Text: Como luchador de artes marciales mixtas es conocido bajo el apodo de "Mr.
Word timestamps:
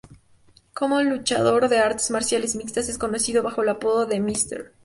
Como 0.73 1.03
luchador 1.03 1.69
de 1.69 1.77
artes 1.77 2.09
marciales 2.09 2.55
mixtas 2.55 2.89
es 2.89 2.97
conocido 2.97 3.43
bajo 3.43 3.61
el 3.61 3.69
apodo 3.69 4.07
de 4.07 4.19
"Mr. 4.19 4.71